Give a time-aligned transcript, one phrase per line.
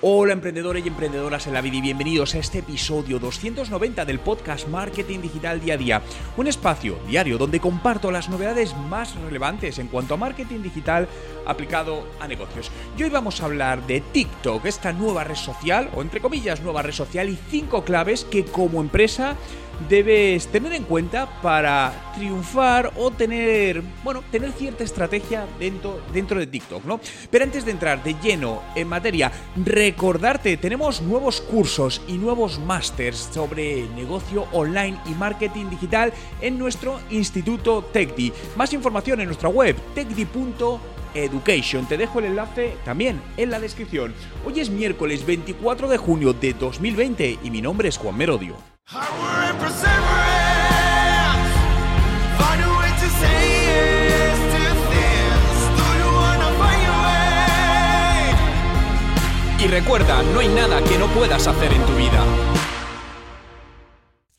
[0.00, 4.68] Hola emprendedores y emprendedoras en la vida y bienvenidos a este episodio 290 del podcast
[4.68, 6.02] Marketing Digital Día a Día,
[6.36, 11.08] un espacio diario donde comparto las novedades más relevantes en cuanto a marketing digital
[11.46, 12.70] aplicado a negocios.
[12.98, 16.82] Y hoy vamos a hablar de TikTok, esta nueva red social, o entre comillas nueva
[16.82, 19.36] red social, y cinco claves que como empresa
[19.88, 26.46] debes tener en cuenta para triunfar o tener, bueno, tener cierta estrategia dentro, dentro de
[26.46, 27.00] TikTok, ¿no?
[27.30, 29.32] Pero antes de entrar de lleno en materia,
[29.74, 37.00] recordarte, tenemos nuevos cursos y nuevos másters sobre negocio online y marketing digital en nuestro
[37.10, 38.32] Instituto TechDi.
[38.56, 41.86] Más información en nuestra web techdi.education.
[41.86, 44.14] Te dejo el enlace también en la descripción.
[44.46, 48.56] Hoy es miércoles 24 de junio de 2020 y mi nombre es Juan Merodio.
[59.80, 62.24] Recuerda, no hay nada que no puedas hacer en tu vida.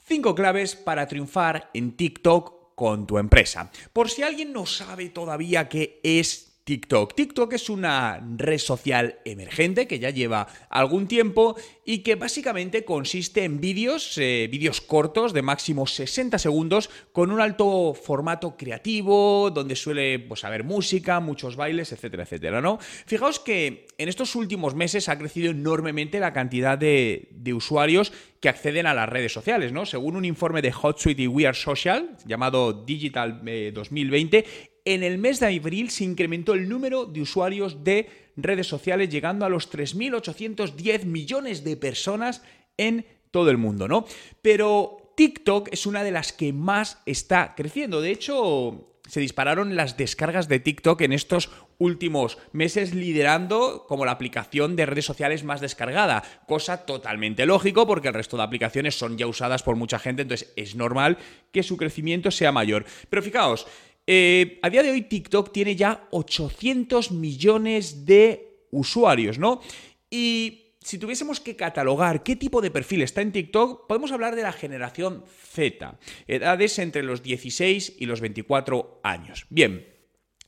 [0.07, 3.69] Cinco claves para triunfar en TikTok con tu empresa.
[3.91, 7.13] Por si alguien no sabe todavía qué es TikTok.
[7.13, 13.43] TikTok es una red social emergente que ya lleva algún tiempo y que básicamente consiste
[13.43, 19.75] en vídeos, eh, vídeos cortos de máximo 60 segundos con un alto formato creativo, donde
[19.75, 22.79] suele pues, haber música, muchos bailes, etcétera, etcétera, ¿no?
[22.79, 28.87] Fijaos que en estos últimos meses ha crecido enormemente la cantidad de, usuarios que acceden
[28.87, 29.85] a las redes sociales, ¿no?
[29.85, 35.17] Según un informe de HotSuite y We Are Social, llamado Digital 2020, eh, en el
[35.17, 38.07] mes de abril se incrementó el número de usuarios de
[38.37, 42.43] redes sociales llegando a los 3.810 millones de personas
[42.77, 44.05] en todo el mundo, ¿no?
[44.41, 48.01] Pero TikTok es una de las que más está creciendo.
[48.01, 54.11] De hecho, se dispararon las descargas de TikTok en estos últimos meses liderando como la
[54.11, 59.17] aplicación de redes sociales más descargada, cosa totalmente lógico porque el resto de aplicaciones son
[59.17, 61.17] ya usadas por mucha gente, entonces es normal
[61.51, 62.85] que su crecimiento sea mayor.
[63.09, 63.67] Pero fijaos,
[64.07, 69.61] eh, a día de hoy TikTok tiene ya 800 millones de usuarios, ¿no?
[70.09, 74.43] Y si tuviésemos que catalogar qué tipo de perfil está en TikTok, podemos hablar de
[74.43, 79.47] la generación Z, edades entre los 16 y los 24 años.
[79.49, 79.87] Bien,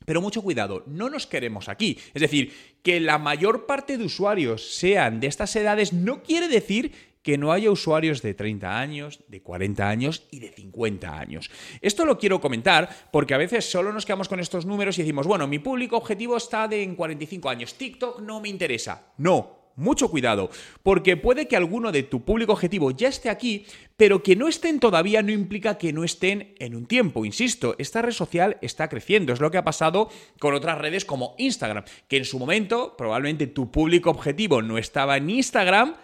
[0.06, 1.98] pero mucho cuidado, no nos queremos aquí.
[2.14, 2.54] Es decir,
[2.84, 6.94] que la mayor parte de usuarios sean de estas edades no quiere decir
[7.28, 11.52] que no haya usuarios de 30 años, de 40 años y de 50 años.
[11.82, 15.28] Esto lo quiero comentar porque a veces solo nos quedamos con estos números y decimos,
[15.28, 19.12] bueno, mi público objetivo está de en 45 años, TikTok no me interesa.
[19.18, 20.50] No, mucho cuidado,
[20.84, 23.66] porque puede que alguno de tu público objetivo ya esté aquí,
[23.98, 27.26] pero que no estén todavía no implica que no estén en un tiempo.
[27.26, 29.34] Insisto, esta red social está creciendo.
[29.34, 33.48] Es lo que ha pasado con otras redes como Instagram, que en su momento probablemente
[33.48, 35.96] tu público objetivo no estaba en Instagram,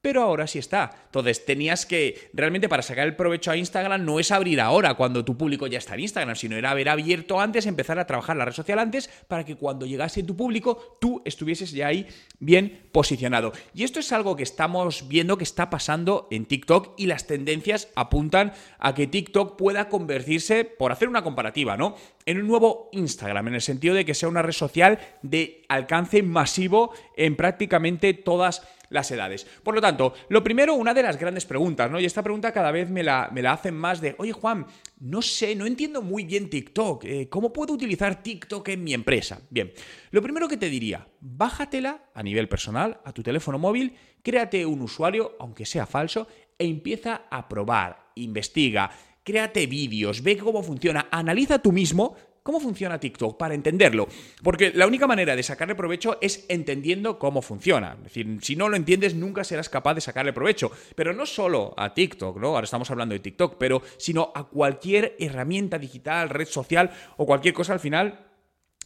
[0.00, 0.90] pero ahora sí está.
[1.06, 5.24] Entonces tenías que, realmente para sacar el provecho a Instagram no es abrir ahora cuando
[5.24, 8.44] tu público ya está en Instagram, sino era haber abierto antes, empezar a trabajar la
[8.44, 12.06] red social antes para que cuando llegase tu público tú estuvieses ya ahí
[12.38, 13.52] bien posicionado.
[13.74, 17.88] Y esto es algo que estamos viendo que está pasando en TikTok y las tendencias
[17.94, 21.94] apuntan a que TikTok pueda convertirse, por hacer una comparativa, ¿no?
[22.24, 26.22] En un nuevo Instagram, en el sentido de que sea una red social de alcance
[26.22, 29.46] masivo en prácticamente todas las edades.
[29.62, 32.00] Por lo tanto, lo primero, una de las grandes preguntas, ¿no?
[32.00, 34.66] Y esta pregunta cada vez me la, me la hacen más de, oye Juan,
[34.98, 37.04] no sé, no entiendo muy bien TikTok.
[37.04, 39.40] Eh, ¿Cómo puedo utilizar TikTok en mi empresa?
[39.48, 39.72] Bien,
[40.10, 44.82] lo primero que te diría, bájatela a nivel personal, a tu teléfono móvil, créate un
[44.82, 46.26] usuario, aunque sea falso,
[46.58, 48.90] e empieza a probar, investiga,
[49.24, 53.36] créate vídeos, ve cómo funciona, analiza tú mismo ¿Cómo funciona TikTok?
[53.36, 54.08] Para entenderlo.
[54.42, 57.94] Porque la única manera de sacarle provecho es entendiendo cómo funciona.
[57.98, 60.70] Es decir, si no lo entiendes, nunca serás capaz de sacarle provecho.
[60.94, 62.48] Pero no solo a TikTok, ¿no?
[62.48, 67.52] Ahora estamos hablando de TikTok, pero sino a cualquier herramienta digital, red social o cualquier
[67.52, 68.26] cosa al final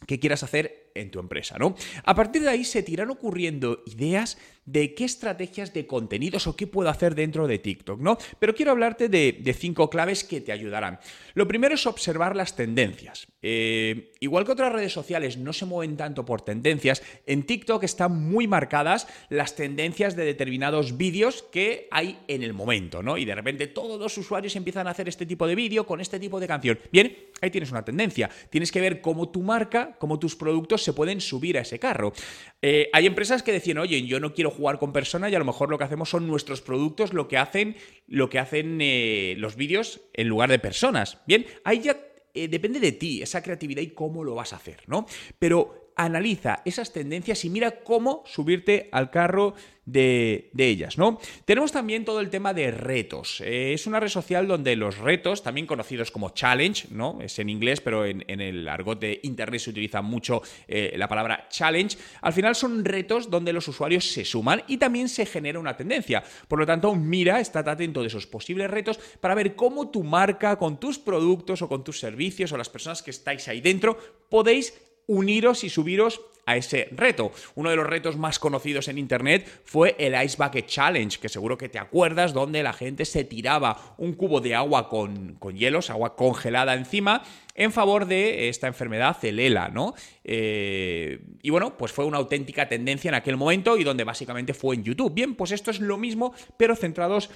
[0.05, 1.75] que quieras hacer en tu empresa, ¿no?
[2.03, 6.65] A partir de ahí se te ocurriendo ideas de qué estrategias de contenidos o qué
[6.65, 8.17] puedo hacer dentro de TikTok, ¿no?
[8.39, 10.99] Pero quiero hablarte de, cinco claves que te ayudarán.
[11.35, 13.27] Lo primero es observar las tendencias.
[13.41, 18.19] Eh, igual que otras redes sociales no se mueven tanto por tendencias, en TikTok están
[18.29, 23.17] muy marcadas las tendencias de determinados vídeos que hay en el momento, ¿no?
[23.17, 26.19] Y de repente todos los usuarios empiezan a hacer este tipo de vídeo con este
[26.19, 26.79] tipo de canción.
[26.91, 28.31] Bien, ahí tienes una tendencia.
[28.49, 32.13] Tienes que ver cómo tu marca, cómo tus productos se pueden subir a ese carro.
[32.61, 35.45] Eh, hay empresas que decían, oye, yo no quiero jugar con personas y a lo
[35.45, 37.75] mejor lo que hacemos son nuestros productos lo que hacen,
[38.07, 41.17] lo que hacen eh, los vídeos en lugar de personas.
[41.27, 41.99] Bien, ahí ya
[42.33, 45.05] eh, depende de ti, esa creatividad y cómo lo vas a hacer, ¿no?
[45.39, 49.55] Pero analiza esas tendencias y mira cómo subirte al carro
[49.85, 51.19] de, ellas, ¿no?
[51.45, 53.41] Tenemos también todo el tema de retos.
[53.41, 57.19] Eh, es una red social donde los retos, también conocidos como challenge, ¿no?
[57.21, 61.47] Es en inglés, pero en, el argot de internet se utiliza mucho eh, la palabra
[61.49, 61.97] challenge.
[62.21, 66.23] Al final son retos donde los usuarios se suman y también se genera una tendencia.
[66.47, 70.57] Por lo tanto, mira, estate atento de esos posibles retos para ver cómo tu marca,
[70.57, 73.97] con tus productos o con tus servicios o las personas que estáis ahí dentro,
[74.29, 74.73] podéis
[75.07, 77.31] uniros y subiros a ese reto.
[77.55, 81.57] Uno de los retos más conocidos en Internet fue el Ice Bucket Challenge, que seguro
[81.57, 86.15] que te acuerdas, donde la gente se tiraba un cubo de agua con, hielos, agua
[86.15, 87.23] congelada encima,
[87.55, 89.95] en favor de esta enfermedad, celela, ¿no?
[90.23, 94.75] Eh, y bueno, pues fue una auténtica tendencia en aquel momento y donde básicamente fue
[94.75, 95.13] en YouTube.
[95.13, 97.29] Bien, pues esto es lo mismo, pero centrados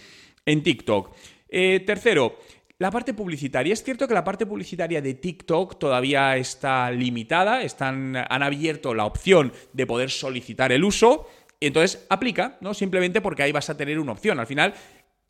[0.46, 1.16] en TikTok.
[1.52, 2.38] Eh, tercero,
[2.80, 3.74] la parte publicitaria.
[3.74, 9.06] Es cierto que la parte publicitaria de TikTok todavía está limitada, están, han abierto la
[9.06, 11.28] opción de poder solicitar el uso,
[11.60, 12.74] y entonces aplica, ¿no?
[12.74, 14.40] Simplemente porque ahí vas a tener una opción.
[14.40, 14.74] Al final,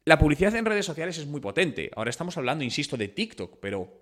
[0.05, 1.89] la publicidad en redes sociales es muy potente.
[1.95, 3.99] Ahora estamos hablando, insisto, de TikTok, pero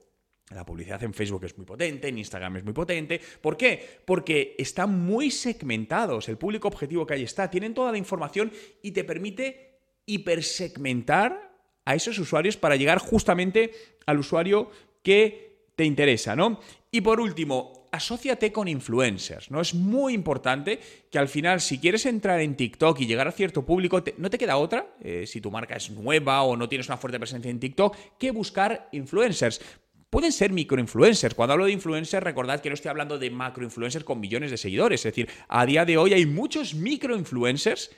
[0.49, 3.21] la publicidad en Facebook es muy potente, en Instagram es muy potente.
[3.41, 4.01] ¿Por qué?
[4.03, 6.27] Porque están muy segmentados.
[6.27, 8.51] El público objetivo que ahí está, tienen toda la información
[8.81, 11.46] y te permite hipersegmentar
[11.87, 13.71] a esos usuarios para llegar justamente
[14.05, 14.69] al usuario
[15.01, 16.59] que te interesa, ¿no?
[16.91, 19.61] Y por último, asóciate con influencers, ¿no?
[19.61, 23.65] Es muy importante que al final, si quieres entrar en TikTok y llegar a cierto
[23.65, 26.97] público, no te queda otra, eh, si tu marca es nueva o no tienes una
[26.97, 29.61] fuerte presencia en TikTok, que buscar influencers.
[30.09, 31.35] Pueden ser microinfluencers.
[31.35, 35.05] Cuando hablo de influencers, recordad que no estoy hablando de macroinfluencers con millones de seguidores.
[35.05, 37.91] Es decir, a día de hoy hay muchos microinfluencers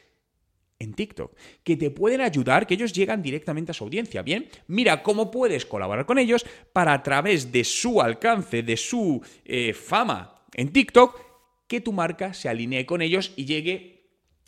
[0.80, 4.22] en TikTok, que te pueden ayudar, que ellos llegan directamente a su audiencia.
[4.22, 9.22] Bien, mira cómo puedes colaborar con ellos para a través de su alcance, de su
[9.46, 11.20] eh, fama en TikTok,
[11.68, 14.00] que tu marca se alinee con ellos y llegue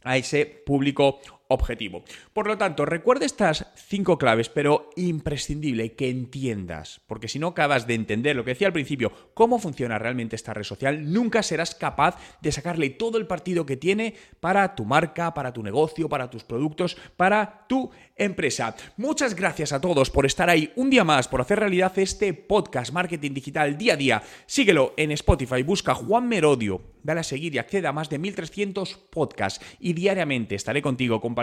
[0.04, 1.20] a ese público
[1.52, 2.04] objetivo.
[2.34, 7.88] Por lo tanto, recuerda estas cinco claves, pero imprescindible que entiendas, porque si no acabas
[7.88, 11.76] de entender lo que decía al principio, cómo funciona realmente esta red social, nunca serás
[11.76, 16.30] capaz de sacarle todo el partido que tiene para tu marca, para tu negocio, para
[16.30, 18.76] tus productos, para tu empresa.
[18.98, 22.94] Muchas gracias a todos por estar ahí un día más, por hacer realidad este podcast
[22.94, 24.24] Marketing Digital día a día.
[24.46, 28.96] Síguelo en Spotify, busca Juan Merodio, dale a seguir y accede a más de 1300
[29.10, 31.41] podcasts y diariamente estaré contigo compartiendo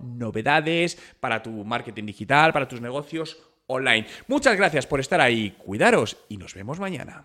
[0.00, 4.06] novedades para tu marketing digital, para tus negocios online.
[4.26, 7.24] Muchas gracias por estar ahí, cuidaros y nos vemos mañana.